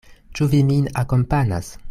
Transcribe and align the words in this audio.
Ĉu 0.39 0.47
vi 0.53 0.61
min 0.71 0.89
akompanas? 1.03 1.73